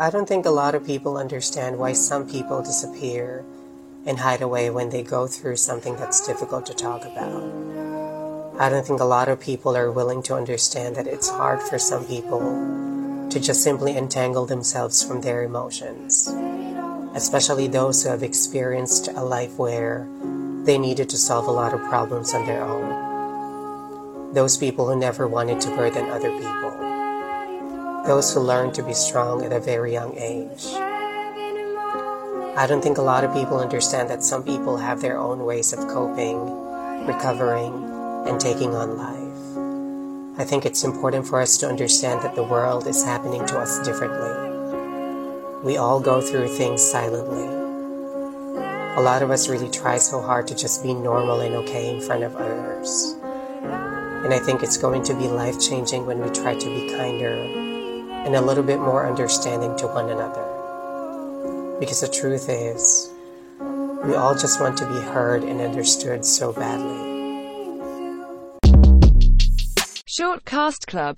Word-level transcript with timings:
I 0.00 0.10
don't 0.10 0.28
think 0.28 0.46
a 0.46 0.50
lot 0.50 0.76
of 0.76 0.86
people 0.86 1.16
understand 1.16 1.76
why 1.76 1.92
some 1.92 2.28
people 2.28 2.62
disappear 2.62 3.44
and 4.06 4.16
hide 4.16 4.42
away 4.42 4.70
when 4.70 4.90
they 4.90 5.02
go 5.02 5.26
through 5.26 5.56
something 5.56 5.96
that's 5.96 6.24
difficult 6.24 6.66
to 6.66 6.72
talk 6.74 7.04
about. 7.04 7.42
I 8.60 8.68
don't 8.68 8.86
think 8.86 9.00
a 9.00 9.04
lot 9.04 9.28
of 9.28 9.40
people 9.40 9.76
are 9.76 9.90
willing 9.90 10.22
to 10.24 10.36
understand 10.36 10.94
that 10.94 11.08
it's 11.08 11.28
hard 11.28 11.60
for 11.60 11.80
some 11.80 12.04
people 12.06 12.38
to 13.28 13.40
just 13.40 13.64
simply 13.64 13.96
entangle 13.96 14.46
themselves 14.46 15.02
from 15.02 15.20
their 15.20 15.42
emotions, 15.42 16.28
especially 17.16 17.66
those 17.66 18.04
who 18.04 18.10
have 18.10 18.22
experienced 18.22 19.08
a 19.08 19.24
life 19.24 19.58
where 19.58 20.06
they 20.62 20.78
needed 20.78 21.08
to 21.10 21.18
solve 21.18 21.48
a 21.48 21.50
lot 21.50 21.74
of 21.74 21.80
problems 21.88 22.34
on 22.34 22.46
their 22.46 22.62
own. 22.62 24.32
Those 24.32 24.58
people 24.58 24.86
who 24.86 24.96
never 24.96 25.26
wanted 25.26 25.60
to 25.62 25.74
burden 25.74 26.08
other 26.08 26.30
people 26.30 26.97
those 28.08 28.32
who 28.32 28.40
learn 28.40 28.72
to 28.72 28.82
be 28.82 28.94
strong 28.94 29.44
at 29.44 29.52
a 29.52 29.60
very 29.60 29.92
young 29.92 30.16
age. 30.16 30.64
I 32.56 32.64
don't 32.66 32.80
think 32.80 32.96
a 32.96 33.02
lot 33.02 33.22
of 33.22 33.34
people 33.34 33.60
understand 33.60 34.08
that 34.08 34.24
some 34.24 34.42
people 34.42 34.78
have 34.78 35.02
their 35.02 35.18
own 35.18 35.44
ways 35.44 35.74
of 35.74 35.80
coping, 35.88 36.40
recovering, 37.04 37.84
and 38.26 38.40
taking 38.40 38.74
on 38.74 38.96
life. 38.96 40.40
I 40.40 40.44
think 40.48 40.64
it's 40.64 40.84
important 40.84 41.26
for 41.26 41.42
us 41.42 41.58
to 41.58 41.68
understand 41.68 42.22
that 42.22 42.34
the 42.34 42.42
world 42.42 42.86
is 42.86 43.04
happening 43.04 43.44
to 43.44 43.58
us 43.58 43.78
differently. 43.80 44.32
We 45.62 45.76
all 45.76 46.00
go 46.00 46.22
through 46.22 46.48
things 46.56 46.82
silently. 46.82 47.44
A 48.96 49.02
lot 49.02 49.20
of 49.20 49.30
us 49.30 49.50
really 49.50 49.70
try 49.70 49.98
so 49.98 50.22
hard 50.22 50.46
to 50.46 50.54
just 50.54 50.82
be 50.82 50.94
normal 50.94 51.40
and 51.42 51.54
okay 51.56 51.94
in 51.94 52.00
front 52.00 52.24
of 52.24 52.34
others. 52.36 53.16
And 54.24 54.32
I 54.32 54.38
think 54.38 54.62
it's 54.62 54.78
going 54.78 55.02
to 55.02 55.14
be 55.14 55.28
life 55.28 55.60
changing 55.60 56.06
when 56.06 56.20
we 56.20 56.30
try 56.30 56.54
to 56.54 56.66
be 56.66 56.88
kinder 56.96 57.67
and 58.28 58.36
a 58.36 58.42
little 58.42 58.62
bit 58.62 58.78
more 58.78 59.08
understanding 59.08 59.74
to 59.74 59.86
one 59.86 60.10
another. 60.10 60.44
Because 61.80 62.02
the 62.02 62.08
truth 62.08 62.50
is, 62.50 63.10
we 64.04 64.14
all 64.16 64.34
just 64.34 64.60
want 64.60 64.76
to 64.76 64.86
be 64.86 65.00
heard 65.00 65.44
and 65.44 65.62
understood 65.62 66.26
so 66.26 66.52
badly. 66.52 67.08
Short 70.04 70.44
Cast 70.44 70.86
Club 70.86 71.16